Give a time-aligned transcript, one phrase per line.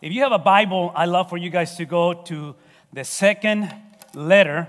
[0.00, 2.54] If you have a Bible, i love for you guys to go to
[2.92, 3.74] the second
[4.14, 4.68] letter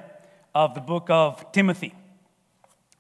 [0.56, 1.94] of the book of Timothy.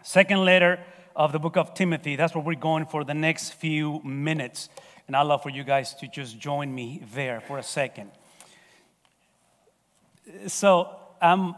[0.03, 0.79] Second letter
[1.15, 2.15] of the book of Timothy.
[2.15, 4.69] That's where we're going for the next few minutes.
[5.07, 8.11] And i love for you guys to just join me there for a second.
[10.45, 11.55] So I'm,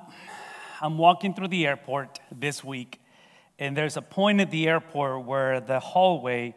[0.79, 3.01] I'm walking through the airport this week,
[3.59, 6.55] and there's a point at the airport where the hallway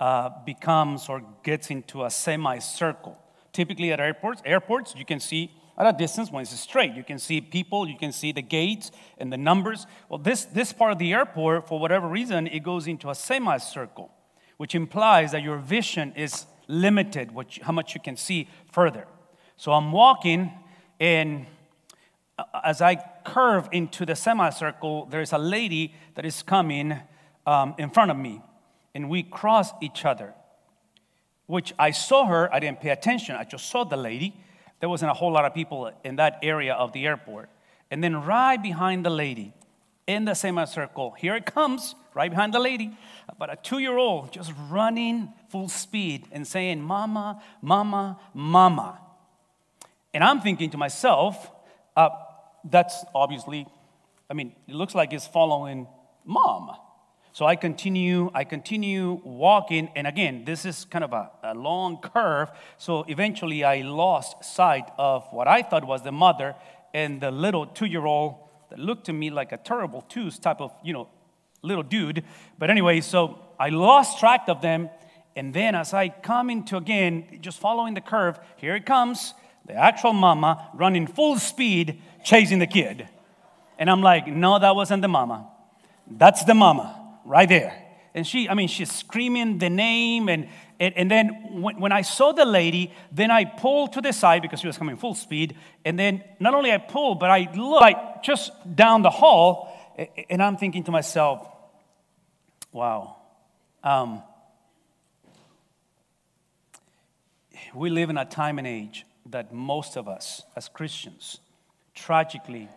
[0.00, 3.18] uh, becomes or gets into a semicircle.
[3.52, 6.94] Typically at airports, airports you can see at a distance when it's straight.
[6.94, 9.86] You can see people, you can see the gates and the numbers.
[10.08, 14.10] Well, this, this part of the airport, for whatever reason, it goes into a semicircle,
[14.58, 19.06] which implies that your vision is limited, which, how much you can see further.
[19.56, 20.52] So I'm walking,
[21.00, 21.46] and
[22.38, 26.98] uh, as I curve into the semicircle, there's a lady that is coming
[27.46, 28.42] um, in front of me,
[28.94, 30.34] and we cross each other.
[31.50, 34.34] Which I saw her, I didn't pay attention, I just saw the lady
[34.80, 37.50] there wasn't a whole lot of people in that area of the airport.
[37.90, 39.52] And then right behind the lady,
[40.06, 42.96] in the semicircle, here it comes, right behind the lady,
[43.28, 48.98] about a two year old just running full speed and saying, Mama, Mama, Mama.
[50.12, 51.50] And I'm thinking to myself,
[51.96, 52.08] uh,
[52.64, 53.66] that's obviously,
[54.28, 55.86] I mean, it looks like it's following
[56.24, 56.70] mom.
[57.32, 61.98] So I continue, I continue walking, and again, this is kind of a, a, long
[61.98, 62.50] curve.
[62.76, 66.56] So eventually I lost sight of what I thought was the mother
[66.92, 68.34] and the little two-year-old
[68.70, 71.08] that looked to me like a terrible twos type of, you know,
[71.62, 72.24] little dude.
[72.58, 74.90] But anyway, so I lost track of them.
[75.36, 79.34] And then as I come into again, just following the curve, here it comes,
[79.66, 83.08] the actual mama running full speed, chasing the kid.
[83.78, 85.46] And I'm like, no, that wasn't the mama.
[86.10, 86.99] That's the mama
[87.30, 87.72] right there.
[88.12, 90.28] And she, I mean, she's screaming the name.
[90.28, 90.48] And,
[90.80, 94.42] and, and then when, when I saw the lady, then I pulled to the side
[94.42, 95.56] because she was coming full speed.
[95.84, 99.72] And then not only I pulled, but I looked like just down the hall.
[100.28, 101.46] And I'm thinking to myself,
[102.72, 103.16] wow.
[103.84, 104.22] Um,
[107.74, 111.38] we live in a time and age that most of us as Christians,
[111.94, 112.68] tragically,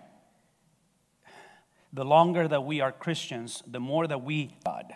[1.93, 4.93] the longer that we are Christians, the more that we God.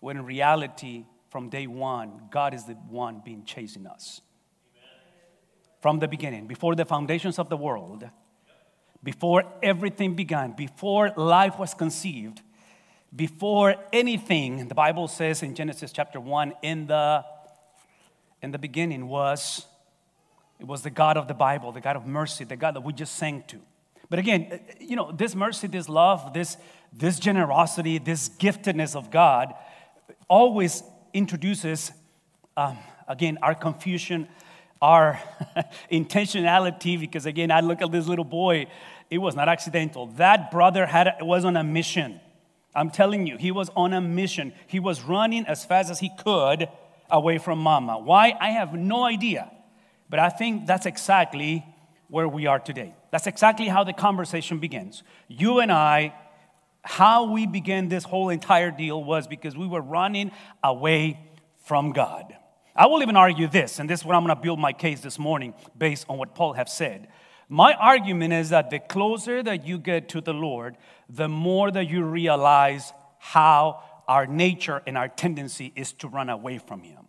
[0.00, 4.20] When in reality, from day one, God is the one being chasing us.
[5.80, 8.08] From the beginning, before the foundations of the world,
[9.02, 12.40] before everything began, before life was conceived,
[13.14, 17.24] before anything, the Bible says in Genesis chapter 1, in the
[18.42, 19.66] in the beginning was
[20.60, 22.92] it was the God of the Bible, the God of mercy, the God that we
[22.92, 23.60] just sang to.
[24.08, 26.56] But again, uh, you know, this mercy, this love, this,
[26.92, 29.54] this generosity, this giftedness of God
[30.28, 31.92] always introduces,
[32.56, 32.78] um,
[33.08, 34.28] again, our confusion,
[34.80, 35.20] our
[35.92, 38.66] intentionality, because again, I look at this little boy,
[39.10, 40.06] it was not accidental.
[40.06, 42.20] That brother had was on a mission.
[42.74, 44.52] I'm telling you, he was on a mission.
[44.66, 46.68] He was running as fast as he could
[47.10, 47.98] away from mama.
[47.98, 48.36] Why?
[48.38, 49.50] I have no idea.
[50.10, 51.64] But I think that's exactly
[52.08, 52.94] where we are today.
[53.10, 55.02] That's exactly how the conversation begins.
[55.28, 56.14] You and I,
[56.82, 60.30] how we began this whole entire deal was because we were running
[60.62, 61.18] away
[61.64, 62.36] from God.
[62.76, 65.00] I will even argue this, and this is what I'm going to build my case
[65.00, 67.08] this morning based on what Paul have said.
[67.48, 70.76] My argument is that the closer that you get to the Lord,
[71.08, 76.58] the more that you realize how our nature and our tendency is to run away
[76.58, 77.08] from Him.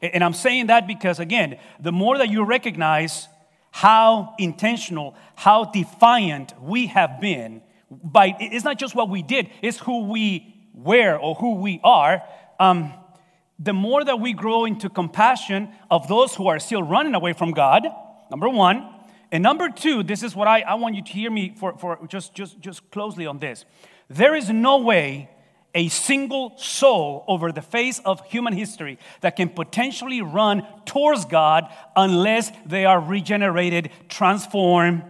[0.00, 3.28] And I'm saying that because, again, the more that you recognize
[3.70, 9.78] how intentional, how defiant we have been by it's not just what we did, it's
[9.78, 12.22] who we were or who we are.
[12.60, 12.92] Um,
[13.58, 17.52] the more that we grow into compassion of those who are still running away from
[17.52, 17.88] God,
[18.30, 18.94] number one.
[19.30, 21.98] And number two, this is what I, I want you to hear me for, for
[22.08, 23.64] just, just, just closely on this.
[24.08, 25.28] There is no way
[25.74, 31.72] a single soul over the face of human history that can potentially run towards God
[31.94, 35.02] unless they are regenerated, transformed,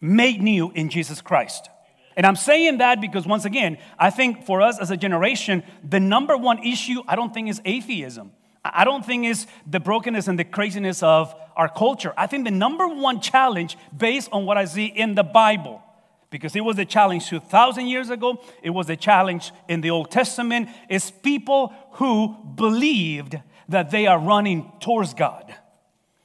[0.00, 1.68] made new in Jesus Christ.
[2.16, 6.00] And I'm saying that because, once again, I think for us as a generation, the
[6.00, 8.32] number one issue I don't think is atheism.
[8.64, 12.12] I don't think is the brokenness and the craziness of our culture.
[12.16, 15.82] I think the number one challenge, based on what I see in the Bible,
[16.32, 20.10] because it was a challenge 2,000 years ago, it was a challenge in the Old
[20.10, 23.38] Testament, is people who believed
[23.68, 25.54] that they are running towards God,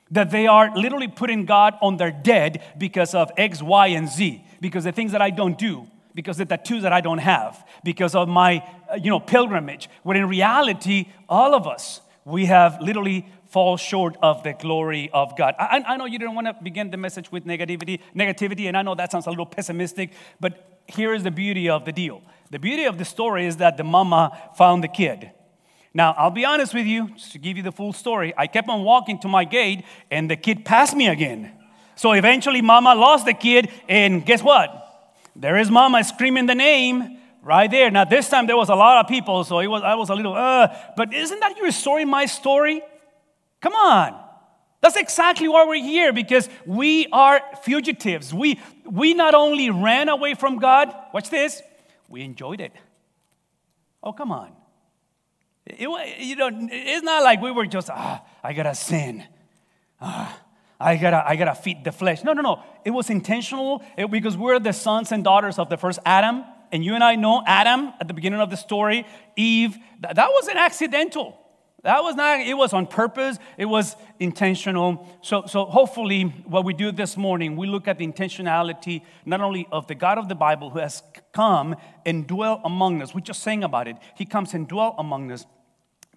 [0.09, 4.43] that they are literally putting God on their dead because of X, Y, and Z,
[4.61, 8.15] because the things that I don't do, because the tattoos that I don't have, because
[8.15, 9.89] of my uh, you know pilgrimage.
[10.03, 13.25] When in reality, all of us we have literally
[13.57, 15.55] fall short of the glory of God.
[15.57, 18.83] I, I know you didn't want to begin the message with negativity, negativity, and I
[18.83, 22.21] know that sounds a little pessimistic, but here is the beauty of the deal.
[22.51, 25.31] The beauty of the story is that the mama found the kid.
[25.91, 28.31] Now, I'll be honest with you, just to give you the full story.
[28.37, 31.51] I kept on walking to my gate, and the kid passed me again.
[31.95, 34.69] So eventually, mama lost the kid, and guess what?
[35.35, 37.89] There is mama screaming the name right there.
[37.89, 40.13] Now, this time there was a lot of people, so it was, I was a
[40.13, 42.83] little, uh, but isn't that your story, my story?
[43.61, 44.23] Come on.
[44.81, 48.33] That's exactly why we're here because we are fugitives.
[48.33, 51.61] We, we not only ran away from God, watch this,
[52.07, 52.71] we enjoyed it.
[54.03, 54.51] Oh, come on.
[55.65, 55.81] It,
[56.19, 59.23] you know, it's not like we were just, ah, I gotta sin.
[59.99, 60.39] Ah,
[60.79, 62.23] I gotta, I gotta feed the flesh.
[62.23, 62.63] No, no, no.
[62.85, 66.45] It was intentional because we're the sons and daughters of the first Adam.
[66.71, 69.05] And you and I know Adam at the beginning of the story,
[69.35, 71.37] Eve, that, that wasn't accidental.
[71.87, 75.07] That was not, it was on purpose, it was intentional.
[75.21, 79.69] So, so hopefully, what we do this morning, we look at the intentionality not only
[79.71, 81.01] of the God of the Bible who has
[81.31, 83.15] come and dwell among us.
[83.15, 83.95] We just sang about it.
[84.17, 85.45] He comes and dwell among us.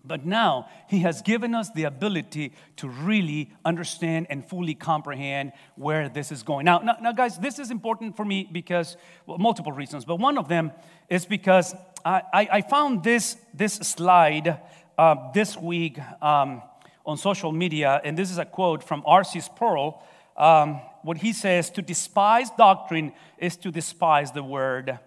[0.05, 6.09] But now he has given us the ability to really understand and fully comprehend where
[6.09, 6.65] this is going.
[6.65, 10.37] Now, now, now guys, this is important for me because, well, multiple reasons, but one
[10.37, 10.73] of them
[11.09, 14.59] is because I, I, I found this, this slide
[15.01, 16.61] uh, this week um,
[17.07, 19.41] on social media, and this is a quote from R.C.
[19.41, 20.03] Sproul.
[20.37, 24.99] Um, what he says to despise doctrine is to despise the word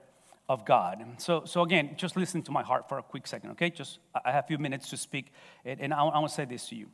[0.50, 1.06] of God.
[1.19, 3.69] So, so again, just listen to my heart for a quick second, okay?
[3.69, 5.31] Just I have a few minutes to speak,
[5.63, 6.88] and, and I, I want to say this to you.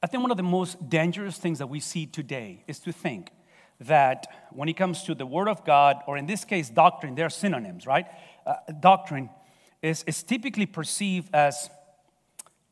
[0.00, 3.30] I think one of the most dangerous things that we see today is to think
[3.80, 7.30] that when it comes to the Word of God, or in this case, doctrine, they're
[7.30, 8.06] synonyms, right?
[8.46, 9.28] Uh, doctrine
[9.84, 11.68] is, is typically perceived as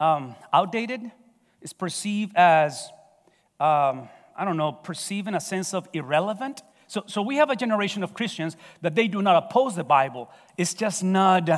[0.00, 1.12] um, outdated,
[1.60, 2.88] is perceived as,
[3.60, 6.62] um, I don't know, perceived in a sense of irrelevant.
[6.86, 10.30] So, so we have a generation of Christians that they do not oppose the Bible.
[10.56, 11.50] It's just not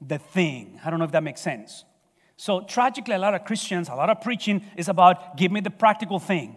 [0.00, 0.80] the thing.
[0.84, 1.84] I don't know if that makes sense.
[2.36, 5.70] So tragically, a lot of Christians, a lot of preaching is about give me the
[5.70, 6.56] practical thing.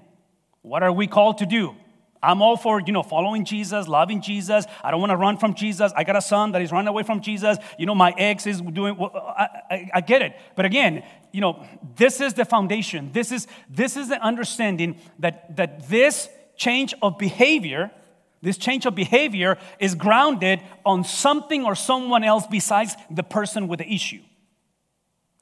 [0.61, 1.75] What are we called to do?
[2.21, 4.65] I'm all for, you know, following Jesus, loving Jesus.
[4.83, 5.93] I don't want to run from Jesus.
[5.95, 7.57] I got a son that is running away from Jesus.
[7.77, 10.35] You know, my ex is doing, well, I, I, I get it.
[10.55, 13.11] But again, you know, this is the foundation.
[13.13, 16.27] This is, this is the understanding that, that this
[16.57, 17.89] change of behavior,
[18.41, 23.79] this change of behavior is grounded on something or someone else besides the person with
[23.79, 24.21] the issue.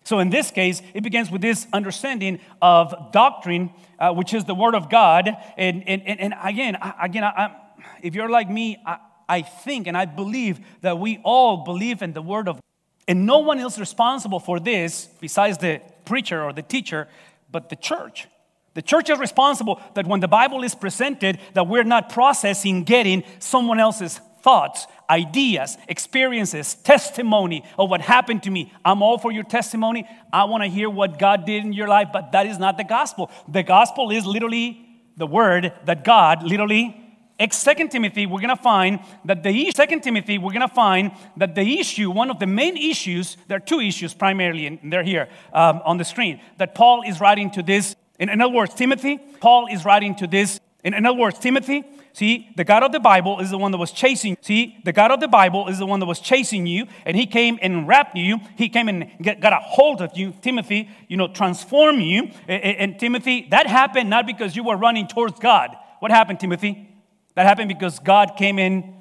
[0.07, 4.55] So in this case, it begins with this understanding of doctrine, uh, which is the
[4.55, 5.29] Word of God.
[5.57, 7.53] And, and, and again, again I,
[8.01, 12.13] if you're like me, I, I think and I believe that we all believe in
[12.13, 12.61] the Word of God.
[13.09, 17.09] And no one is responsible for this besides the preacher or the teacher,
[17.51, 18.29] but the church.
[18.75, 23.25] The church is responsible that when the Bible is presented, that we're not processing, getting
[23.39, 28.71] someone else's thoughts, ideas, experiences, testimony of what happened to me.
[28.85, 30.07] I'm all for your testimony.
[30.31, 32.85] I want to hear what God did in your life, but that is not the
[32.85, 33.29] gospel.
[33.49, 37.03] The gospel is literally the word that God literally
[37.51, 42.09] Second Timothy, we're gonna find that the Second Timothy, we're gonna find that the issue,
[42.09, 45.97] one of the main issues, there are two issues primarily, and they're here um, on
[45.97, 46.39] the screen.
[46.57, 47.95] That Paul is writing to this.
[48.17, 50.59] In, in other words, Timothy, Paul is writing to this.
[50.83, 51.83] In, in other words, Timothy,
[52.17, 54.37] See, the God of the Bible is the one that was chasing.
[54.41, 57.27] See, the God of the Bible is the one that was chasing you, and He
[57.27, 58.39] came and wrapped you.
[58.55, 60.89] He came and get, got a hold of you, Timothy.
[61.07, 62.31] You know, transform you.
[62.47, 65.77] And, and Timothy, that happened not because you were running towards God.
[65.99, 66.89] What happened, Timothy?
[67.35, 68.95] That happened because God came in,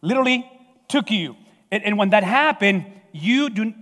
[0.00, 0.50] literally
[0.88, 1.36] took you.
[1.70, 3.74] And, and when that happened, you do.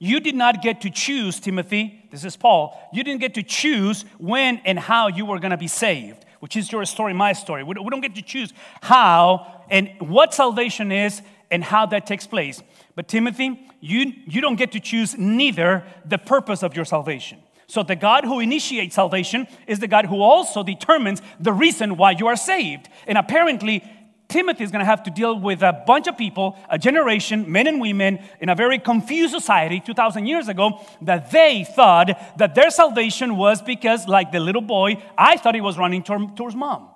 [0.00, 2.08] You did not get to choose, Timothy.
[2.10, 2.76] This is Paul.
[2.92, 6.56] You didn't get to choose when and how you were going to be saved which
[6.56, 7.62] is your story, my story.
[7.62, 12.62] We don't get to choose how and what salvation is and how that takes place.
[12.94, 17.38] But Timothy, you, you don't get to choose neither the purpose of your salvation.
[17.66, 22.10] So the God who initiates salvation is the God who also determines the reason why
[22.12, 22.88] you are saved.
[23.06, 23.84] And apparently,
[24.30, 27.66] Timothy is going to have to deal with a bunch of people, a generation, men
[27.66, 32.70] and women, in a very confused society 2,000 years ago, that they thought that their
[32.70, 36.88] salvation was because, like the little boy, I thought he was running towards mom.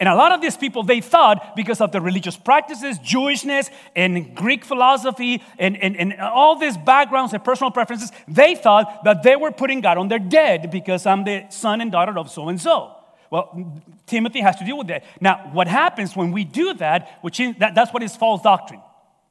[0.00, 4.34] And a lot of these people, they thought because of the religious practices, Jewishness, and
[4.34, 9.36] Greek philosophy, and, and, and all these backgrounds and personal preferences, they thought that they
[9.36, 12.60] were putting God on their dead because I'm the son and daughter of so and
[12.60, 12.93] so.
[13.34, 15.02] Well, Timothy has to deal with that.
[15.20, 18.80] Now, what happens when we do that, which is, that, that's what is false doctrine.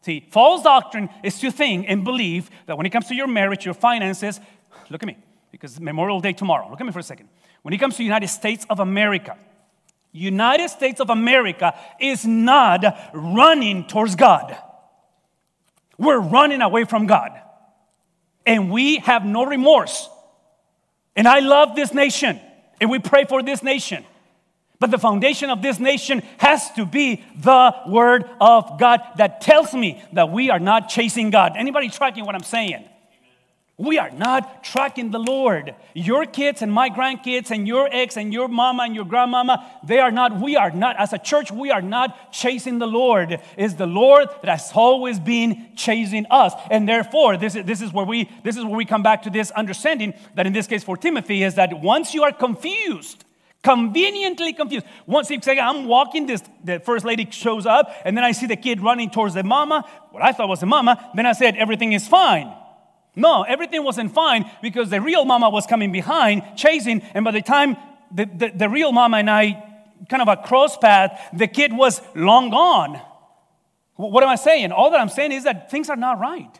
[0.01, 3.63] See, false doctrine is to think and believe that when it comes to your marriage,
[3.63, 4.41] your finances,
[4.89, 5.15] look at me,
[5.53, 6.69] because Memorial Day tomorrow.
[6.69, 7.29] Look at me for a second.
[7.61, 9.37] When it comes to United States of America,
[10.11, 12.83] United States of America is not
[13.13, 14.53] running towards God.
[15.97, 17.31] We're running away from God.
[18.45, 20.09] And we have no remorse.
[21.15, 22.41] And I love this nation,
[22.83, 24.03] and we pray for this nation.
[24.77, 29.73] But the foundation of this nation has to be the word of God that tells
[29.73, 31.53] me that we are not chasing God.
[31.55, 32.83] Anybody tracking what I'm saying?
[33.77, 35.73] We are not tracking the Lord.
[35.95, 39.97] Your kids and my grandkids and your ex and your mama and your grandmama, they
[39.97, 43.41] are not, we are not, as a church, we are not chasing the Lord.
[43.57, 46.53] It's the Lord that has always been chasing us.
[46.69, 49.31] And therefore, this is, this is where we this is where we come back to
[49.31, 53.25] this understanding that in this case for Timothy is that once you are confused,
[53.63, 54.85] conveniently confused.
[55.07, 58.45] Once you say, I'm walking, this the first lady shows up, and then I see
[58.45, 61.55] the kid running towards the mama, what I thought was the mama, then I said,
[61.55, 62.53] everything is fine.
[63.15, 67.41] No, everything wasn't fine because the real mama was coming behind, chasing, and by the
[67.41, 67.77] time
[68.11, 69.63] the, the, the real mama and I
[70.09, 72.99] kind of a cross path, the kid was long gone.
[73.95, 74.71] What am I saying?
[74.71, 76.59] All that I'm saying is that things are not right.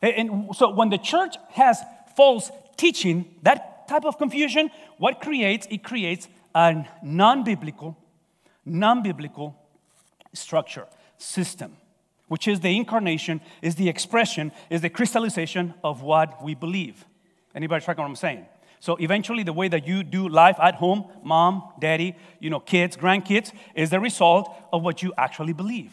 [0.00, 1.80] And so when the church has
[2.16, 5.66] false teaching, that type of confusion, what creates?
[5.70, 7.96] It creates a non biblical,
[8.64, 9.56] non biblical
[10.32, 10.86] structure,
[11.18, 11.76] system
[12.32, 17.04] which is the incarnation, is the expression, is the crystallization of what we believe.
[17.54, 18.46] Anybody tracking what I'm saying?
[18.80, 22.96] So eventually, the way that you do life at home, mom, daddy, you know, kids,
[22.96, 25.92] grandkids, is the result of what you actually believe.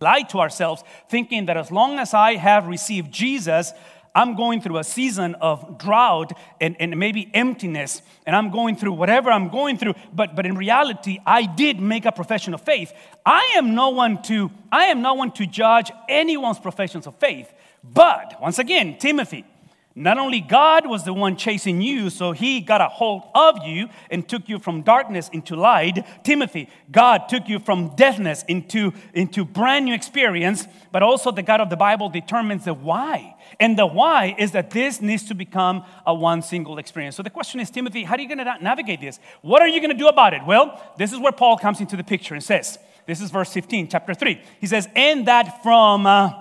[0.00, 3.72] Lie to ourselves, thinking that as long as I have received Jesus,
[4.14, 8.92] I'm going through a season of drought and, and maybe emptiness, and I'm going through
[8.92, 12.92] whatever I'm going through, but, but in reality, I did make a profession of faith.
[13.24, 17.50] I am no one to, I am no one to judge anyone's professions of faith.
[17.82, 19.46] But once again, Timothy,
[19.94, 23.88] not only God was the one chasing you, so he got a hold of you
[24.10, 26.06] and took you from darkness into light.
[26.24, 31.60] Timothy, God took you from deafness into, into brand new experience, but also the God
[31.60, 33.34] of the Bible determines the why.
[33.62, 37.14] And the why is that this needs to become a one single experience.
[37.14, 39.20] So the question is, Timothy, how are you going to navigate this?
[39.40, 40.44] What are you going to do about it?
[40.44, 42.76] Well, this is where Paul comes into the picture and says,
[43.06, 44.42] this is verse 15, chapter 3.
[44.60, 46.32] He says, and that from uh,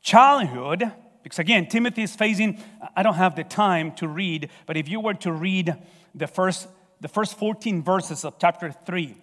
[0.00, 0.90] childhood,
[1.22, 2.58] because again, Timothy is facing,
[2.96, 5.76] I don't have the time to read, but if you were to read
[6.14, 6.66] the first,
[7.02, 9.14] the first 14 verses of chapter 3,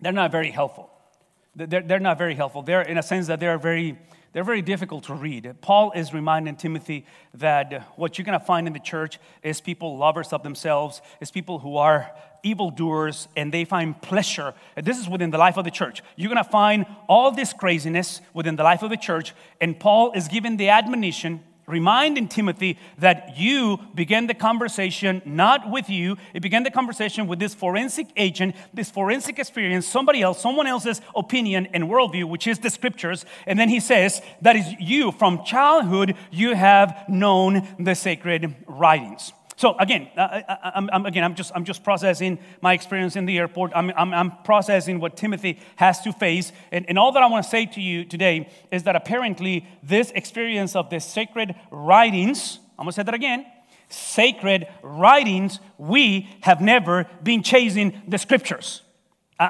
[0.00, 0.90] they're not very helpful.
[1.54, 2.62] They're, they're not very helpful.
[2.62, 3.96] They're in a sense that they're very,
[4.34, 5.54] they're very difficult to read.
[5.62, 9.96] Paul is reminding Timothy that what you're going to find in the church is people
[9.96, 12.10] lovers of themselves, is people who are
[12.42, 14.52] evildoers and they find pleasure.
[14.76, 16.02] This is within the life of the church.
[16.16, 19.32] You're going to find all this craziness within the life of the church.
[19.60, 25.88] And Paul is giving the admonition, reminding Timothy that you began the conversation not with
[25.88, 30.66] you, it began the conversation with this forensic agent, this forensic experience, somebody else, someone
[30.66, 33.24] else's opinion and worldview, which is the scriptures.
[33.46, 39.32] And then he says, that is you from childhood, you have known the sacred writings.
[39.56, 43.16] So again, uh, uh, uh, I, am again, I'm just, I'm just processing my experience
[43.16, 43.72] in the airport.
[43.74, 46.52] I'm, I'm, I'm processing what Timothy has to face.
[46.72, 50.10] And, and all that I want to say to you today is that apparently this
[50.12, 53.46] experience of the sacred writings, I'm going to say that again,
[53.88, 58.82] sacred writings, we have never been chasing the scriptures.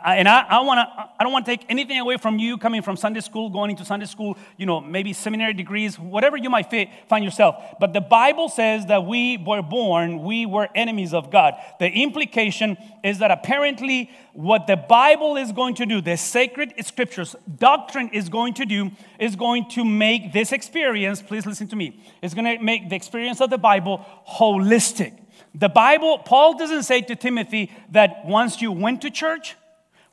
[0.02, 2.82] I, and I, I, wanna, I don't want to take anything away from you coming
[2.82, 6.70] from Sunday school, going into Sunday school, you know, maybe seminary degrees, whatever you might
[6.70, 7.62] fit, find yourself.
[7.78, 11.54] But the Bible says that we were born, we were enemies of God.
[11.78, 17.36] The implication is that apparently what the Bible is going to do, the sacred scriptures,
[17.58, 22.02] doctrine is going to do, is going to make this experience, please listen to me,
[22.22, 25.18] it's going to make the experience of the Bible holistic.
[25.54, 29.56] The Bible, Paul doesn't say to Timothy that once you went to church,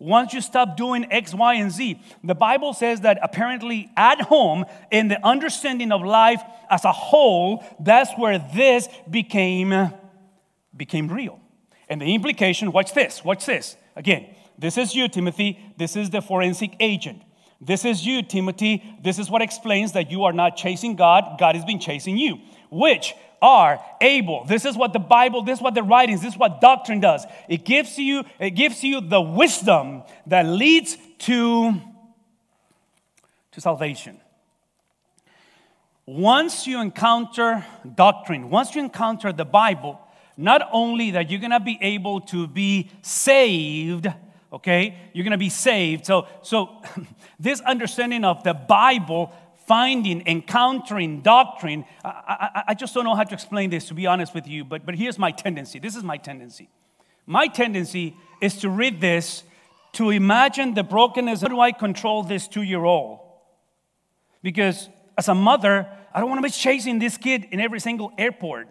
[0.02, 2.02] once you stop doing X, Y, and Z.
[2.24, 7.64] The Bible says that apparently at home, in the understanding of life as a whole,
[7.80, 9.92] that's where this became,
[10.76, 11.40] became real.
[11.88, 13.78] And the implication, watch this, watch this.
[13.96, 14.28] Again,
[14.58, 15.60] this is you, Timothy.
[15.78, 17.22] This is the forensic agent.
[17.60, 18.84] This is you, Timothy.
[19.04, 22.40] This is what explains that you are not chasing God, God has been chasing you.
[22.72, 24.46] Which are able.
[24.46, 27.26] This is what the Bible, this is what the writings, this is what doctrine does.
[27.50, 31.74] It gives you, it gives you the wisdom that leads to,
[33.52, 34.20] to salvation.
[36.06, 40.00] Once you encounter doctrine, once you encounter the Bible,
[40.38, 44.08] not only that you're gonna be able to be saved,
[44.52, 46.06] okay, you're gonna be saved.
[46.06, 46.82] So, so
[47.40, 49.32] this understanding of the Bible
[49.72, 51.86] finding, encountering doctrine.
[52.04, 54.66] I, I, I, just don't know how to explain this, to be honest with you,
[54.66, 55.80] but, but here's my tendency.
[55.80, 56.68] This is my tendency.
[57.26, 59.44] My tendency is to read this,
[59.94, 61.40] to imagine the brokenness.
[61.40, 63.20] How do I control this two year old?
[64.44, 68.12] Because as a mother, I don't want to be chasing this kid in every single
[68.18, 68.68] airport.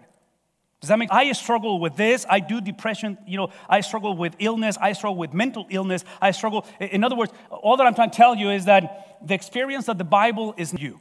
[0.81, 2.25] Does that make I struggle with this.
[2.29, 6.31] I do depression, you know, I struggle with illness, I struggle with mental illness, I
[6.31, 6.65] struggle.
[6.81, 9.99] In other words, all that I'm trying to tell you is that the experience of
[9.99, 11.01] the Bible is you.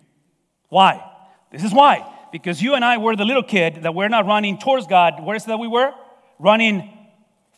[0.68, 1.02] Why?
[1.52, 2.06] This is why.
[2.32, 5.24] Because you and I were the little kid that we're not running towards God.
[5.24, 5.94] Where is it that we were?
[6.38, 6.92] Running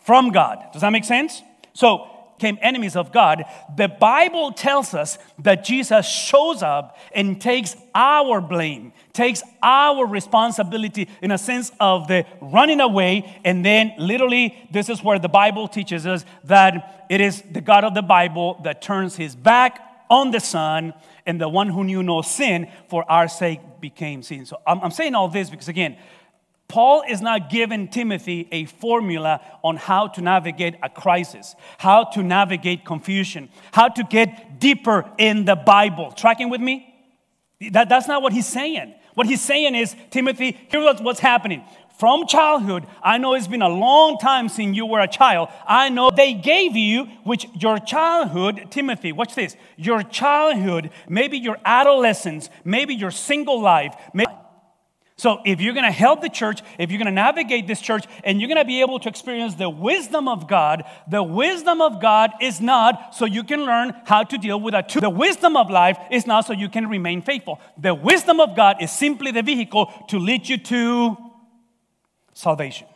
[0.06, 0.63] from God.
[0.74, 1.42] Does that make sense?
[1.74, 2.08] So
[2.43, 3.43] enemies of God,
[3.75, 11.07] the Bible tells us that Jesus shows up and takes our blame, takes our responsibility
[11.21, 13.39] in a sense of the running away.
[13.43, 17.83] And then, literally, this is where the Bible teaches us that it is the God
[17.83, 19.79] of the Bible that turns his back
[20.10, 20.93] on the Son,
[21.25, 24.45] and the one who knew no sin for our sake became sin.
[24.45, 25.98] So I'm, I'm saying all this because, again,
[26.72, 32.24] Paul is not giving Timothy a formula on how to navigate a crisis, how to
[32.24, 36.13] navigate confusion, how to get deeper in the Bible.
[36.13, 36.88] Tracking with me?
[37.72, 38.96] That, that's not what he's saying.
[39.16, 41.62] What he's saying is, Timothy, here's what's happening.
[42.00, 45.50] From childhood, I know it's been a long time since you were a child.
[45.68, 51.58] I know they gave you, which your childhood, Timothy, watch this, your childhood, maybe your
[51.66, 54.32] adolescence, maybe your single life, maybe
[55.22, 58.06] so, if you're going to help the church, if you're going to navigate this church,
[58.24, 62.01] and you're going to be able to experience the wisdom of God, the wisdom of
[62.01, 64.90] God is not so you can learn how to deal with that.
[64.90, 67.60] The wisdom of life is not so you can remain faithful.
[67.78, 71.16] The wisdom of God is simply the vehicle to lead you to
[72.34, 72.88] salvation.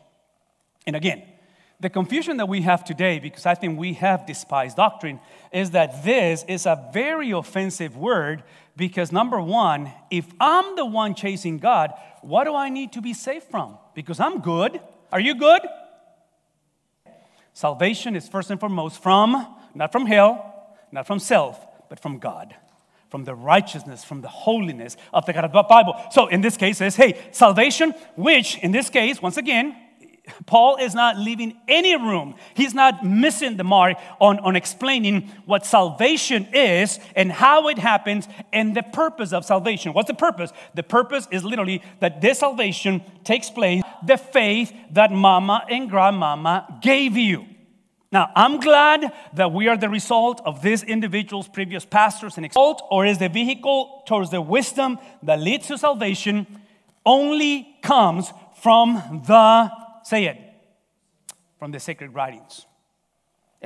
[0.87, 1.21] And again,
[1.79, 5.19] the confusion that we have today, because I think we have despised doctrine,
[5.51, 8.43] is that this is a very offensive word
[8.77, 13.13] because, number one, if I'm the one chasing God, what do I need to be
[13.13, 13.77] saved from?
[13.93, 14.79] Because I'm good.
[15.11, 15.61] Are you good?
[17.53, 21.59] Salvation is first and foremost from, not from hell, not from self,
[21.89, 22.55] but from God,
[23.09, 25.95] from the righteousness, from the holiness of the God of the Bible.
[26.11, 29.75] So in this case, says, hey, salvation, which in this case, once again,
[30.45, 32.35] Paul is not leaving any room.
[32.53, 38.27] He's not missing the mark on, on explaining what salvation is and how it happens
[38.51, 39.93] and the purpose of salvation.
[39.93, 40.51] What's the purpose?
[40.73, 46.79] The purpose is literally that this salvation takes place, the faith that mama and grandmama
[46.81, 47.45] gave you.
[48.11, 52.81] Now, I'm glad that we are the result of this individual's previous pastors and exalt,
[52.89, 56.47] or is the vehicle towards the wisdom that leads to salvation
[57.05, 60.37] only comes from the Say it.
[61.57, 62.67] From the sacred writings.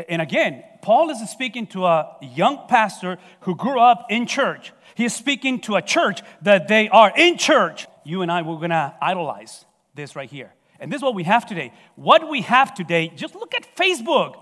[0.08, 4.72] And again, Paul is speaking to a young pastor who grew up in church.
[4.96, 7.88] He is speaking to a church that they are in church.
[8.06, 10.54] You and I, we're going to idolize this right here.
[10.80, 11.74] And this is what we have today.
[11.96, 14.36] What we have today, just look at Facebook.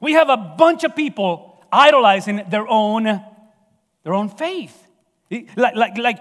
[0.00, 3.04] We have a bunch of people idolizing their own,
[4.02, 4.76] their own faith.
[5.30, 6.18] Like, like, like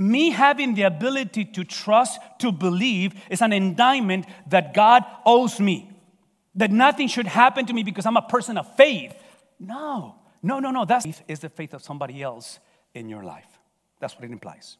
[0.00, 5.92] me having the ability to trust, to believe, is an indictment that God owes me.
[6.54, 9.14] That nothing should happen to me because I'm a person of faith.
[9.58, 10.86] No, no, no, no.
[10.86, 12.58] That faith is the faith of somebody else
[12.94, 13.46] in your life.
[14.00, 14.78] That's what it implies.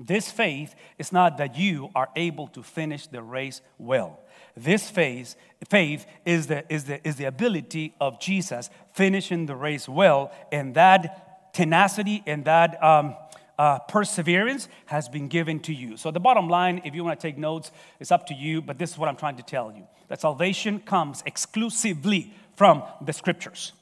[0.00, 4.20] This faith is not that you are able to finish the race well.
[4.56, 5.36] This faith,
[5.70, 10.74] faith is, the, is, the, is the ability of Jesus finishing the race well, and
[10.74, 13.16] that tenacity and that um,
[13.58, 15.96] uh, perseverance has been given to you.
[15.96, 18.78] So, the bottom line, if you want to take notes, it's up to you, but
[18.78, 23.72] this is what I'm trying to tell you that salvation comes exclusively from the scriptures.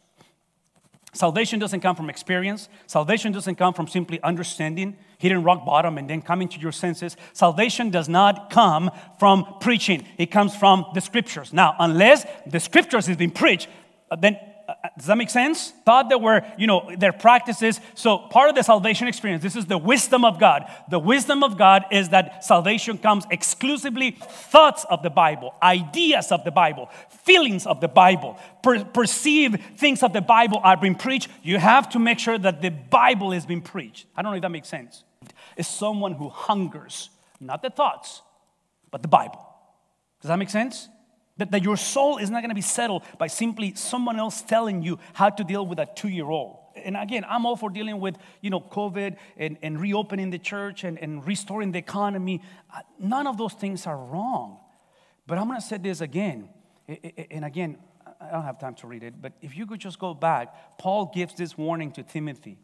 [1.14, 2.68] Salvation doesn't come from experience.
[2.88, 7.16] Salvation doesn't come from simply understanding, hitting rock bottom, and then coming to your senses.
[7.32, 11.52] Salvation does not come from preaching, it comes from the scriptures.
[11.52, 13.68] Now, unless the scriptures is being preached,
[14.18, 15.72] then uh, Uh, does that make sense?
[15.85, 17.81] Thought that were, you know, their practices.
[17.94, 20.70] So part of the salvation experience, this is the wisdom of God.
[20.88, 26.44] The wisdom of God is that salvation comes exclusively thoughts of the Bible, ideas of
[26.44, 26.90] the Bible,
[27.24, 31.29] feelings of the Bible, per- perceive things of the Bible are being preached.
[31.42, 34.07] You have to make sure that the Bible is being preached.
[34.16, 35.05] I don't know if that makes sense.
[35.57, 38.22] Is someone who hungers, not the thoughts,
[38.90, 39.44] but the Bible.
[40.20, 40.88] Does that make sense?
[41.37, 44.83] That, that your soul is not going to be settled by simply someone else telling
[44.83, 46.59] you how to deal with a two year old.
[46.77, 50.85] And again, I'm all for dealing with, you know, COVID and, and reopening the church
[50.85, 52.40] and, and restoring the economy.
[52.73, 54.59] Uh, none of those things are wrong.
[55.27, 56.51] But I'm going to say this again.
[57.31, 57.79] And again,
[58.20, 61.11] I don't have time to read it, but if you could just go back, Paul
[61.14, 62.59] gives this warning to Timothy.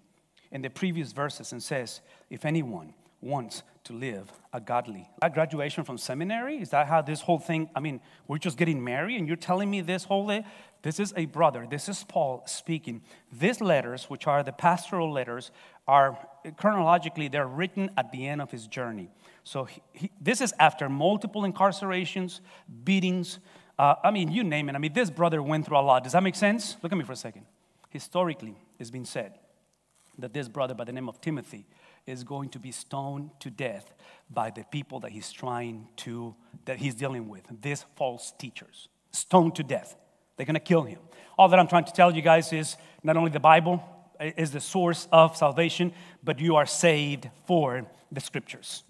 [0.52, 5.08] in the previous verses and says, If anyone wants to live a godly.
[5.22, 7.70] At graduation from seminary, is that how this whole thing?
[7.74, 10.44] I mean, we're just getting married and you're telling me this whole day?
[10.82, 13.02] This is a brother, this is Paul speaking.
[13.30, 15.50] These letters, which are the pastoral letters,
[15.86, 16.18] are
[16.56, 19.10] chronologically, they're written at the end of his journey.
[19.44, 22.40] So he, he, this is after multiple incarcerations,
[22.84, 23.40] beatings.
[23.78, 24.74] Uh, I mean, you name it.
[24.74, 26.04] I mean, this brother went through a lot.
[26.04, 26.76] Does that make sense?
[26.82, 27.44] Look at me for a second.
[27.90, 29.38] Historically, it's been said
[30.18, 31.66] that this brother by the name of Timothy
[32.06, 33.92] is going to be stoned to death
[34.30, 36.34] by the people that he's trying to,
[36.64, 38.88] that he's dealing with, these false teachers.
[39.12, 39.96] Stoned to death.
[40.36, 41.00] They're going to kill him.
[41.38, 43.82] All that I'm trying to tell you guys is not only the Bible
[44.20, 48.84] is the source of salvation, but you are saved for the scriptures.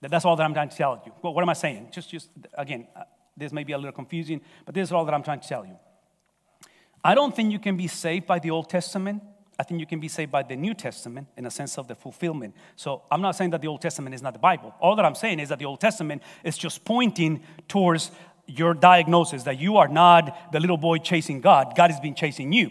[0.00, 1.12] That's all that I'm trying to tell you.
[1.22, 1.88] Well, what am I saying?
[1.90, 3.04] Just, just again, uh,
[3.36, 5.64] this may be a little confusing, but this is all that I'm trying to tell
[5.64, 5.76] you.
[7.02, 9.22] I don't think you can be saved by the Old Testament
[9.58, 11.94] I think you can be saved by the New Testament in a sense of the
[11.94, 12.54] fulfillment.
[12.76, 14.74] So I'm not saying that the Old Testament is not the Bible.
[14.80, 18.10] All that I'm saying is that the Old Testament is just pointing towards
[18.46, 22.52] your diagnosis that you are not the little boy chasing God, God has been chasing
[22.52, 22.70] you.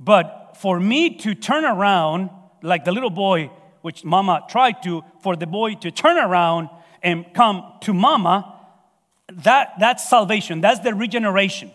[0.00, 2.30] But for me to turn around
[2.62, 3.50] like the little boy,
[3.82, 6.70] which mama tried to, for the boy to turn around
[7.02, 8.60] and come to mama,
[9.28, 11.70] that, that's salvation, that's the regeneration.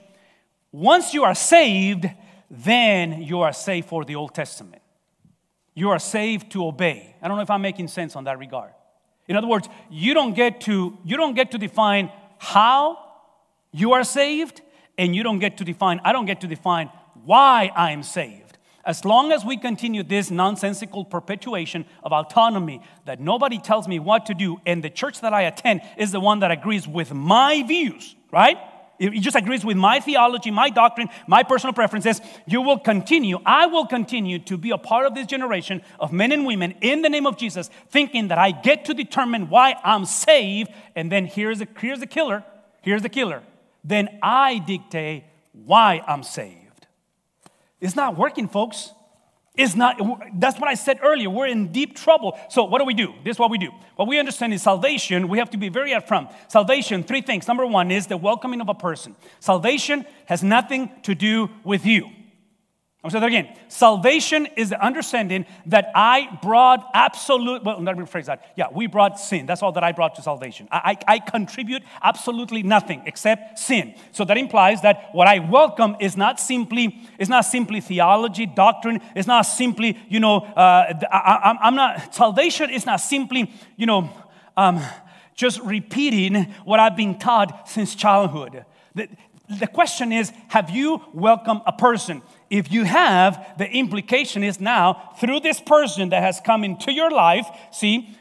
[0.72, 2.06] Once you are saved,
[2.50, 4.82] then you are saved for the Old Testament.
[5.74, 7.16] You are saved to obey.
[7.22, 8.72] I don't know if I'm making sense on that regard.
[9.28, 12.98] In other words, you don't get to, you don't get to define how
[13.72, 14.62] you are saved,
[14.98, 16.90] and you don't get to define, I don't get to define
[17.26, 18.58] why I am saved.
[18.86, 24.26] As long as we continue this nonsensical perpetuation of autonomy that nobody tells me what
[24.28, 27.64] to do, and the church that I attend is the one that agrees with my
[27.64, 28.58] views, right?
[29.00, 33.68] It just agrees with my theology, my doctrine, my personal preferences, you will continue, I
[33.68, 37.10] will continue to be a part of this generation of men and women in the
[37.10, 41.60] name of Jesus, thinking that I get to determine why I'm saved, and then here's
[41.60, 42.44] the, here's the killer,
[42.82, 43.44] here's the killer.
[43.84, 46.88] Then I dictate why I'm saved.
[47.80, 48.92] It's not working, folks
[49.58, 50.00] is not,
[50.40, 51.30] that's what I said earlier.
[51.30, 52.38] We're in deep trouble.
[52.50, 53.14] So, what do we do?
[53.24, 53.72] This is what we do.
[53.96, 56.32] What we understand is salvation, we have to be very upfront.
[56.48, 57.48] Salvation, three things.
[57.48, 59.16] Number one is the welcoming of a person.
[59.40, 62.10] Salvation has nothing to do with you.
[63.08, 63.56] I'll say that again.
[63.70, 68.52] Salvation is the understanding that I brought absolute, well, let me rephrase that.
[68.58, 69.46] Yeah, we brought sin.
[69.46, 70.68] That's all that I brought to salvation.
[70.74, 73.96] I, I, I contribute absolutely nothing except sin.
[74.12, 79.00] So that implies that what I welcome is not simply, is not simply theology, doctrine.
[79.16, 84.10] It's not simply, you know, uh, I, am not, salvation is not simply, you know,
[84.58, 84.82] um,
[85.34, 88.66] just repeating what I've been taught since childhood.
[88.96, 89.08] The,
[89.48, 92.22] the question is, have you welcomed a person?
[92.50, 97.12] If you have, the implication is now through this person that has come into your
[97.12, 98.16] life, see,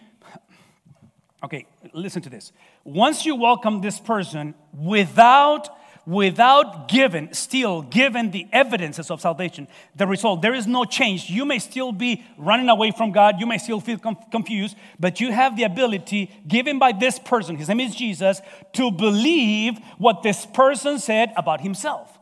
[1.44, 2.52] okay, listen to this.
[2.84, 5.68] Once you welcome this person without
[6.06, 11.28] without given, still given the evidences of salvation, the result, there is no change.
[11.28, 13.98] You may still be running away from God, you may still feel
[14.30, 18.40] confused, but you have the ability given by this person, his name is Jesus,
[18.74, 22.15] to believe what this person said about himself.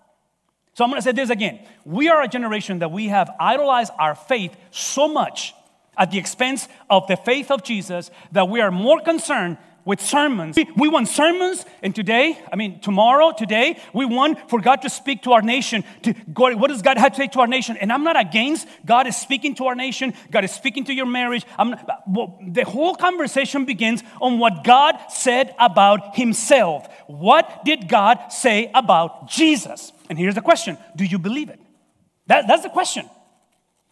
[0.75, 1.61] So I'm going to say this again.
[1.85, 5.55] We are a generation that we have idolized our faith so much
[5.97, 10.57] at the expense of the faith of Jesus that we are more concerned with sermons.
[10.77, 15.23] We want sermons, and today, I mean, tomorrow, today, we want for God to speak
[15.25, 15.85] to our nation.
[16.03, 17.77] To what does God have to say to our nation?
[17.77, 20.15] And I'm not against God is speaking to our nation.
[20.31, 21.45] God is speaking to your marriage.
[21.59, 26.89] Not, well, the whole conversation begins on what God said about Himself.
[27.07, 29.93] What did God say about Jesus?
[30.09, 31.61] And here's the question Do you believe it?
[32.27, 33.09] That, that's the question.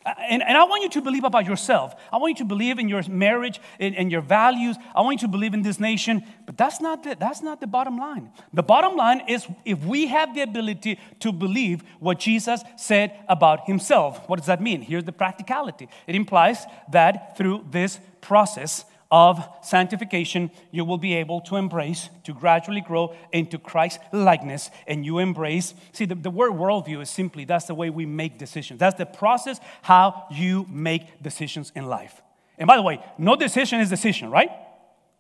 [0.04, 1.94] Uh, and, and I want you to believe about yourself.
[2.12, 4.76] I want you to believe in your marriage and, and, your values.
[4.96, 6.24] I want you to believe in this nation.
[6.44, 8.30] But that's not, the, that's not the bottom line.
[8.52, 13.66] The bottom line is if we have the ability to believe what Jesus said about
[13.66, 14.82] himself, what does that mean?
[14.82, 21.42] Here's the practicality it implies that through this process, of sanctification, you will be able
[21.42, 25.74] to embrace, to gradually grow into Christ likeness, and you embrace.
[25.92, 28.80] See, the, the word worldview is simply that's the way we make decisions.
[28.80, 32.22] That's the process how you make decisions in life.
[32.56, 34.50] And by the way, no decision is decision, right?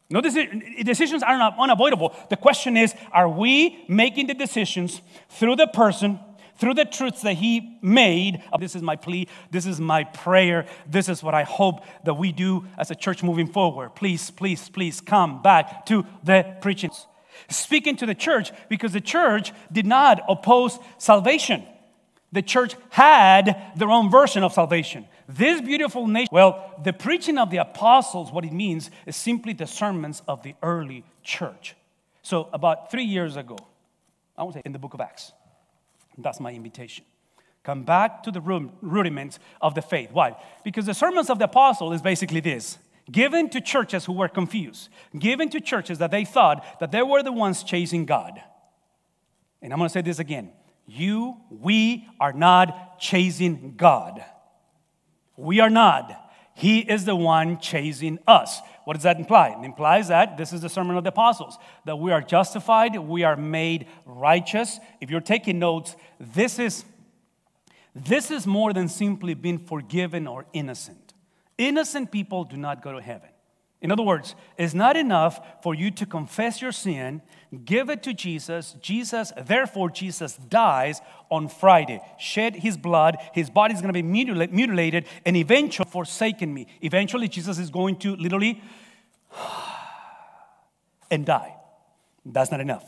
[0.08, 2.14] No deci- decisions are not unavoidable.
[2.30, 6.18] The question is, are we making the decisions through the person
[6.58, 8.42] through the truths that he made.
[8.52, 9.28] Uh, this is my plea.
[9.50, 10.66] This is my prayer.
[10.86, 13.94] This is what I hope that we do as a church moving forward.
[13.94, 16.90] Please, please, please come back to the preaching.
[17.48, 21.64] Speaking to the church because the church did not oppose salvation.
[22.32, 25.06] The church had their own version of salvation.
[25.28, 29.66] This beautiful nation, well, the preaching of the apostles, what it means is simply the
[29.66, 31.74] sermons of the early church.
[32.22, 33.58] So, about three years ago,
[34.36, 35.32] I want to say in the book of Acts,
[36.18, 37.04] that's my invitation.
[37.62, 40.10] Come back to the rudiments of the faith.
[40.12, 40.36] Why?
[40.64, 42.78] Because the sermons of the apostle is basically this
[43.10, 47.22] given to churches who were confused, given to churches that they thought that they were
[47.22, 48.40] the ones chasing God.
[49.60, 50.52] And I'm going to say this again.
[50.86, 54.24] You, we are not chasing God.
[55.36, 56.21] We are not.
[56.62, 58.60] He is the one chasing us.
[58.84, 59.48] What does that imply?
[59.48, 63.24] It implies that this is the sermon of the apostles that we are justified, we
[63.24, 64.78] are made righteous.
[65.00, 66.84] If you're taking notes, this is
[67.96, 71.14] this is more than simply being forgiven or innocent.
[71.58, 73.30] Innocent people do not go to heaven.
[73.82, 77.20] In other words, it's not enough for you to confess your sin,
[77.64, 78.76] give it to Jesus.
[78.80, 84.46] Jesus, therefore, Jesus dies on Friday, shed his blood, his body is going to be
[84.46, 86.68] mutilated, and eventually forsaken me.
[86.80, 88.62] Eventually, Jesus is going to literally
[91.10, 91.56] and die.
[92.24, 92.84] That's not enough.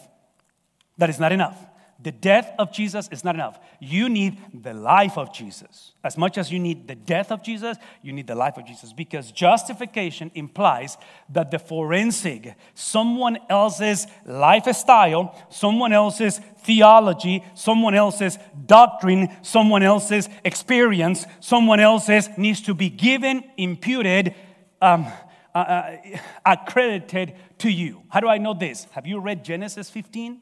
[0.97, 1.59] That is not enough.
[2.03, 3.59] The death of Jesus is not enough.
[3.81, 5.93] You need the life of Jesus.
[6.03, 8.93] As much as you need the death of Jesus, you need the life of Jesus
[8.93, 10.99] because justification implies
[11.31, 21.27] that the forensic, someone else's lifestyle, someone else's theology, someone else's doctrine, someone else's experience,
[21.41, 24.35] someone else's needs to be given, imputed,
[24.83, 25.07] um,
[25.55, 25.97] uh, uh,
[26.45, 28.03] accredited to you.
[28.09, 28.89] How do I know this?
[28.91, 30.41] Have you read Genesis 15?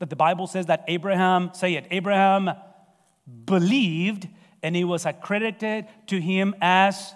[0.00, 2.50] That the Bible says that Abraham, say it, Abraham
[3.44, 4.26] believed
[4.62, 7.14] and it was accredited to him as.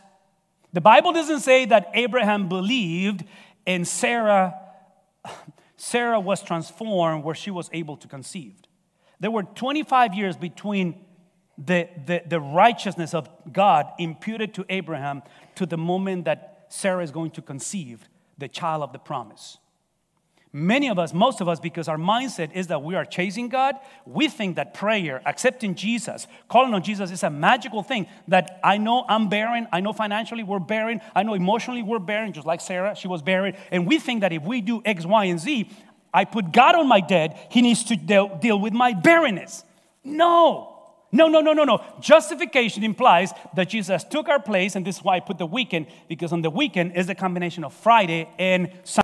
[0.73, 3.25] The Bible doesn't say that Abraham believed
[3.67, 4.55] and Sarah,
[5.77, 8.55] Sarah was transformed where she was able to conceive.
[9.19, 11.01] There were 25 years between
[11.57, 15.23] the, the, the righteousness of God imputed to Abraham
[15.55, 19.59] to the moment that Sarah is going to conceive the child of the promise.
[20.57, 23.75] Many of us, most of us, because our mindset is that we are chasing God,
[24.07, 28.79] we think that prayer, accepting Jesus, calling on Jesus is a magical thing that I
[28.79, 32.61] know I'm barren, I know financially we're barren, I know emotionally we're barren, just like
[32.61, 33.57] Sarah, she was barren.
[33.73, 35.69] And we think that if we do X, Y, and Z,
[36.15, 39.65] I put God on my dead, He needs to deal, deal with my barrenness.
[40.05, 40.71] No.
[41.11, 41.83] No, no, no, no, no.
[42.01, 45.89] Justification implies that Jesus took our place, and this is why I put the weekend,
[46.09, 49.04] because on the weekend is the combination of Friday and Sunday.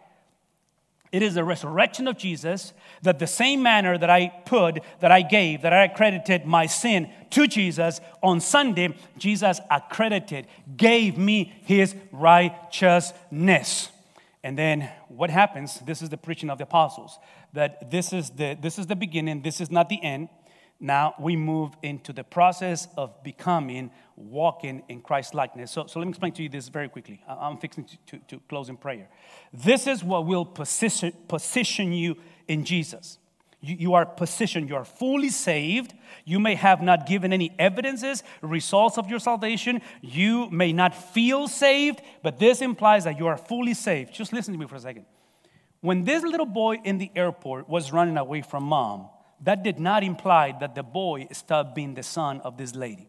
[1.12, 5.22] It is the resurrection of Jesus that the same manner that I put, that I
[5.22, 10.46] gave, that I accredited my sin to Jesus on Sunday, Jesus accredited,
[10.76, 13.90] gave me his righteousness.
[14.42, 15.80] And then what happens?
[15.80, 17.18] This is the preaching of the apostles
[17.52, 20.28] that this is the, this is the beginning, this is not the end.
[20.78, 23.90] Now we move into the process of becoming,
[24.20, 25.70] walking in Christ likeness.
[25.70, 27.22] So, so let me explain to you this very quickly.
[27.26, 29.08] I'm fixing to, to, to close in prayer.
[29.52, 33.18] This is what will position, position you in Jesus.
[33.60, 35.94] You, you are positioned, you are fully saved.
[36.24, 39.82] You may have not given any evidences, results of your salvation.
[40.00, 44.14] You may not feel saved, but this implies that you are fully saved.
[44.14, 45.06] Just listen to me for a second.
[45.80, 49.08] When this little boy in the airport was running away from mom,
[49.42, 53.08] that did not imply that the boy stopped being the son of this lady.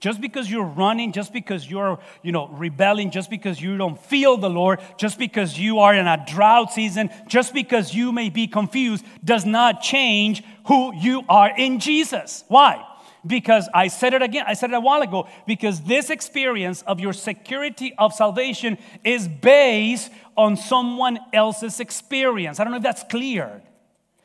[0.00, 4.36] Just because you're running, just because you're, you know, rebelling, just because you don't feel
[4.36, 8.48] the Lord, just because you are in a drought season, just because you may be
[8.48, 12.44] confused, does not change who you are in Jesus.
[12.48, 12.84] Why?
[13.24, 17.00] Because I said it again, I said it a while ago, because this experience of
[17.00, 22.58] your security of salvation is based on someone else's experience.
[22.58, 23.62] I don't know if that's clear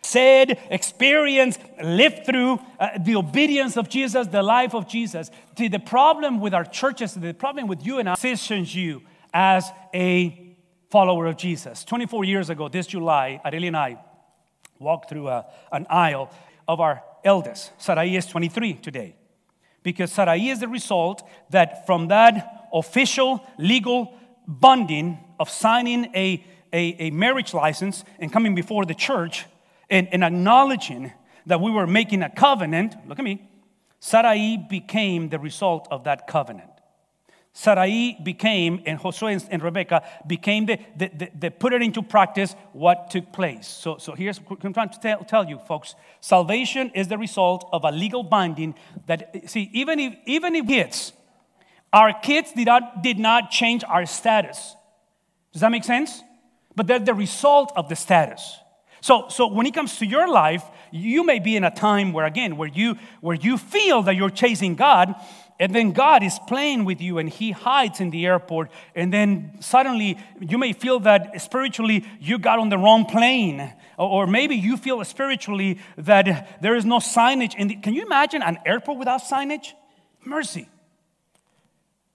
[0.10, 5.30] said, experienced, lived through uh, the obedience of Jesus, the life of Jesus.
[5.58, 9.02] See, the problem with our churches, the problem with you and I, positions you
[9.34, 10.56] as a
[10.89, 11.84] follower of Jesus.
[11.84, 13.98] 24 years ago, this July, Arely and I
[14.80, 16.32] walked through a, uh, an aisle
[16.67, 17.72] of our eldest.
[17.78, 19.15] Sarai is 23 today.
[19.84, 24.13] Because Sarai is the result that from that official legal
[24.48, 26.43] bonding of signing a,
[26.74, 29.45] a, a marriage license and coming before the church,
[29.89, 31.12] and, and acknowledging
[31.45, 33.49] that we were making a covenant, look at me,
[33.99, 36.69] Sarai became the result of that covenant.
[37.52, 42.56] Sarai became, and Josue and Rebecca became the, the, the, the, put it into practice
[42.73, 43.67] what took place.
[43.67, 45.95] So, so here's what I'm trying to tell, tell you, folks.
[46.21, 48.75] Salvation is the result of a legal binding
[49.08, 51.12] that, see, even if, even if kids,
[51.91, 54.75] our kids did not, did not change our status.
[55.52, 56.21] Does that make sense?
[56.75, 58.60] But they're the result of the status.
[59.02, 62.26] So, so when it comes to your life, you may be in a time where,
[62.26, 65.16] again, where you, where you feel that you're chasing God,
[65.60, 68.72] And then God is playing with you and He hides in the airport.
[68.96, 73.74] And then suddenly you may feel that spiritually you got on the wrong plane.
[73.98, 77.56] Or maybe you feel spiritually that there is no signage.
[77.56, 79.74] In the, can you imagine an airport without signage?
[80.24, 80.70] Mercy.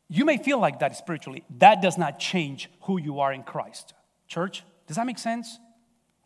[0.08, 1.44] You may feel like that spiritually.
[1.58, 3.92] That does not change who you are in Christ.
[4.26, 5.58] Church, does that make sense?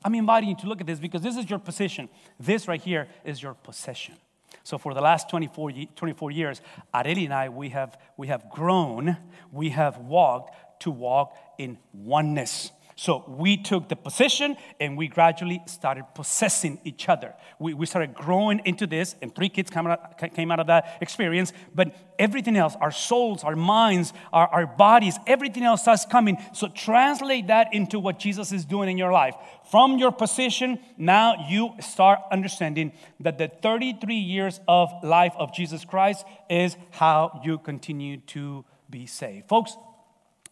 [0.04, 2.08] I'm inviting you to look at this because this is your position.
[2.38, 4.14] This right here is your possession.
[4.62, 6.60] So for the last 24, 24 years,
[6.94, 9.16] Areli and I, we have, we have grown,
[9.50, 12.70] we have walked to walk in oneness.
[12.98, 17.32] So we took the position and we gradually started possessing each other.
[17.60, 20.98] We, we started growing into this, and three kids came out, came out of that
[21.00, 21.52] experience.
[21.72, 26.38] But everything else, our souls, our minds, our, our bodies, everything else starts coming.
[26.52, 29.36] So translate that into what Jesus is doing in your life.
[29.70, 35.84] From your position, now you start understanding that the 33 years of life of Jesus
[35.84, 39.48] Christ is how you continue to be saved.
[39.48, 39.76] Folks,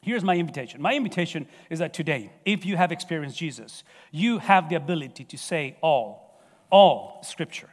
[0.00, 0.80] Here's my invitation.
[0.80, 3.82] My invitation is that today, if you have experienced Jesus,
[4.12, 6.38] you have the ability to say all,
[6.70, 7.68] all scripture.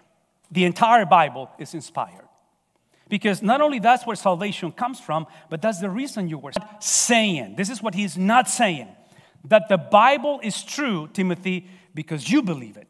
[0.52, 2.28] The entire Bible is inspired.
[3.10, 7.56] Because not only that's where salvation comes from, but that's the reason you were saying.
[7.56, 8.88] This is what he's not saying.
[9.46, 12.88] That the Bible is true, Timothy, because you believe it.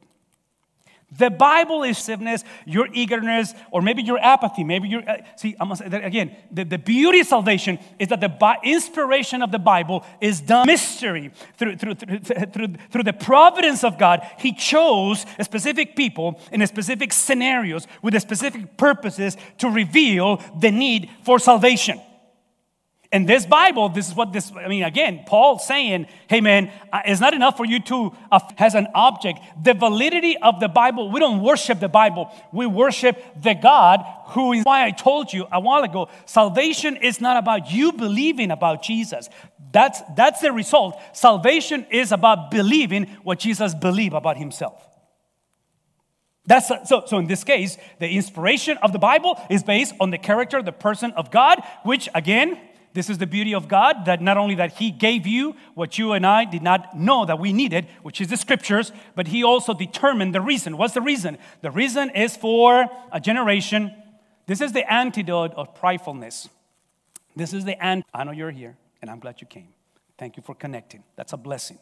[1.18, 4.64] The Bible is stiffness, your eagerness, or maybe your apathy.
[4.64, 5.56] Maybe your uh, see.
[5.60, 6.36] I'm gonna say that again.
[6.52, 10.66] The, the beauty of salvation is that the bi- inspiration of the Bible is done
[10.66, 14.28] mystery through, through, through, through, through the providence of God.
[14.40, 21.10] He chose a specific people in specific scenarios with specific purposes to reveal the need
[21.24, 22.02] for salvation.
[23.14, 27.04] In this Bible, this is what this, I mean, again, Paul saying, hey man, uh,
[27.06, 29.40] it's not enough for you to, uh, as an object.
[29.62, 34.54] The validity of the Bible, we don't worship the Bible, we worship the God who
[34.54, 38.82] is why I told you a while ago, salvation is not about you believing about
[38.82, 39.30] Jesus.
[39.72, 41.00] That's, that's the result.
[41.14, 44.84] Salvation is about believing what Jesus believed about himself.
[46.48, 50.18] That's so, so in this case, the inspiration of the Bible is based on the
[50.18, 52.60] character, the person of God, which again,
[52.94, 56.14] this is the beauty of God that not only that He gave you what you
[56.14, 59.74] and I did not know that we needed, which is the scriptures, but He also
[59.74, 60.78] determined the reason.
[60.78, 61.38] What's the reason?
[61.62, 63.96] The reason is for a generation.
[64.46, 66.50] This is the antidote of pridefulness.
[67.36, 68.06] This is the ant.
[68.14, 69.70] I know you're here, and I'm glad you came.
[70.20, 71.04] Thank you for connecting.
[71.16, 71.80] That's a blessing.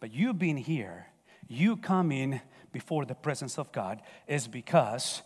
[0.00, 1.06] But you being here,
[1.48, 2.40] you coming
[2.72, 5.22] before the presence of God, is because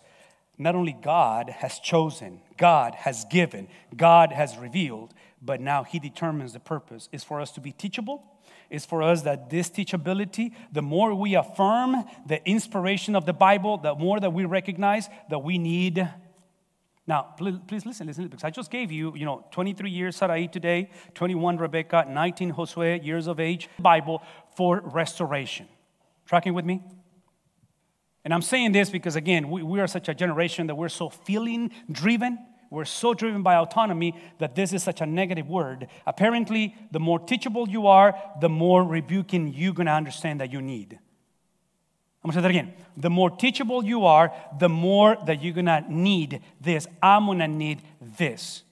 [0.58, 6.52] not only God has chosen, God has given, God has revealed, but now He determines
[6.52, 8.24] the purpose is for us to be teachable.
[8.68, 13.78] Is for us that this teachability, the more we affirm the inspiration of the Bible,
[13.78, 16.08] the more that we recognize that we need.
[17.06, 20.46] Now, please, please listen, listen, because I just gave you, you know, 23 years Sarai
[20.46, 24.22] today, 21 Rebecca, 19 Josue years of age, Bible
[24.54, 25.66] for restoration.
[26.26, 26.80] Tracking with me?
[28.24, 31.08] And I'm saying this because, again, we, we are such a generation that we're so
[31.08, 32.38] feeling driven.
[32.70, 35.88] We're so driven by autonomy that this is such a negative word.
[36.06, 40.62] Apparently, the more teachable you are, the more rebuking you're going to understand that you
[40.62, 40.98] need.
[42.22, 42.74] I'm going to say that again.
[42.96, 46.86] The more teachable you are, the more that you're going to need this.
[47.02, 48.62] I'm going to need this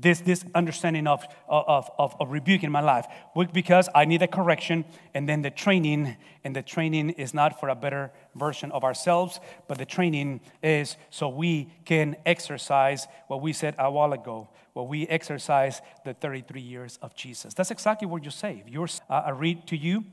[0.00, 3.06] this, this understanding of, of, of, of rebuke in my life
[3.52, 7.68] because I need a correction and then the training, and the training is not for
[7.68, 13.52] a better version of ourselves, but the training is so we can exercise what we
[13.52, 17.52] said a while ago, what we exercise the 33 years of Jesus.
[17.52, 18.62] That's exactly what you say.
[18.68, 20.04] Yours, uh, I read to you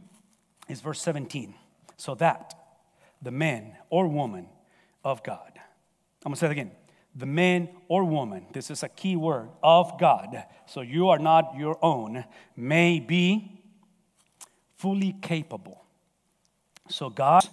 [0.67, 1.53] is verse 17.
[1.97, 2.55] So that
[3.21, 4.47] the man or woman
[5.03, 5.51] of God,
[6.25, 6.71] I'm gonna say it again
[7.15, 11.53] the man or woman, this is a key word, of God, so you are not
[11.57, 12.25] your own,
[12.57, 13.63] may be
[14.75, 15.85] fully capable.
[16.89, 17.47] So, God,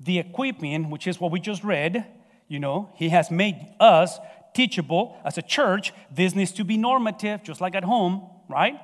[0.00, 2.04] the equipping, which is what we just read,
[2.48, 4.18] you know, He has made us
[4.52, 5.92] teachable as a church.
[6.10, 8.78] This needs to be normative, just like at home, right?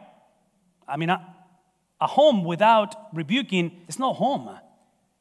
[0.89, 1.26] I mean, a,
[2.01, 4.49] a home without rebuking is no home.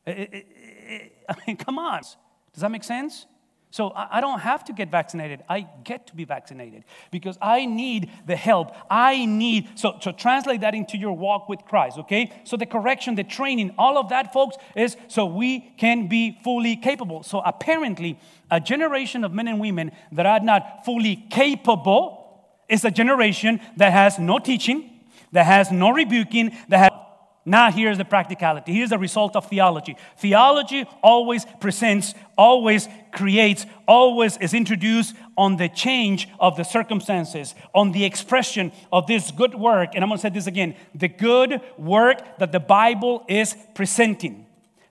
[0.05, 0.47] It, it,
[0.87, 2.01] it, I mean, come on.
[2.01, 3.25] Does that make sense?
[3.71, 5.43] So I don't have to get vaccinated.
[5.47, 8.73] I get to be vaccinated because I need the help.
[8.89, 12.31] I need, so, so translate that into your walk with Christ, okay?
[12.45, 16.77] So the correction, the training, all of that, folks, is so we can be fully
[16.77, 17.21] capable.
[17.21, 22.91] So apparently, a generation of men and women that are not fully capable is a
[22.91, 24.89] generation that has no teaching,
[25.31, 26.98] that has no rebuking, that has
[27.49, 28.75] Now, here's the practicality.
[28.75, 29.97] Here's the result of theology.
[30.17, 37.91] Theology always presents, always creates, always is introduced on the change of the circumstances, on
[37.91, 39.95] the expression of this good work.
[39.95, 44.45] And I'm going to say this again the good work that the Bible is presenting.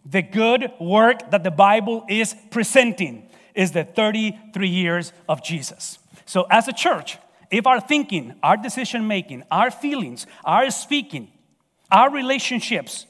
[0.05, 6.01] The good work that the Bible is presenting is the 33 years of Jesus.
[6.27, 7.19] So, as a church,
[7.53, 11.31] if our thinking, our decision making, our feelings, our speaking,
[11.91, 13.07] our relationships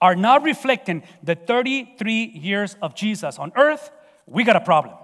[0.00, 3.90] are not reflecting the 33 years of Jesus on earth,
[4.26, 4.94] we got a problem.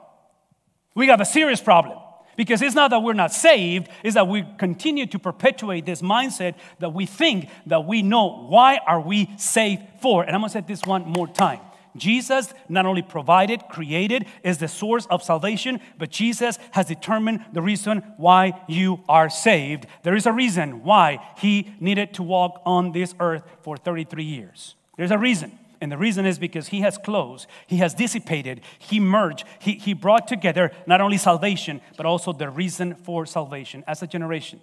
[0.95, 1.99] We got a serious problem.
[2.37, 6.55] Because it's not that we're not saved, it's that we continue to perpetuate this mindset
[6.79, 10.23] that we think that we know why are we saved for.
[10.23, 11.61] And I'm gonna say this one more time.
[11.97, 17.63] Jesus not only provided, created, is the source of salvation, but Jesus has determined the
[17.63, 19.87] reason why you are saved.
[20.03, 24.75] There is a reason why he needed to walk on this earth for 33 years.
[24.97, 25.59] There's a reason.
[25.81, 29.95] And the reason is because he has closed, he has dissipated, he merged, he, he
[29.95, 34.61] brought together not only salvation, but also the reason for salvation as a generation,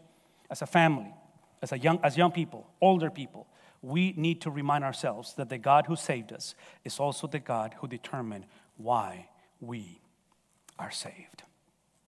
[0.49, 1.13] as a family,
[1.61, 3.47] as, a young, as young people, older people
[3.81, 7.75] we need to remind ourselves that the God who saved us is also the God
[7.79, 8.45] who determined
[8.77, 10.01] why we
[10.77, 11.43] are saved.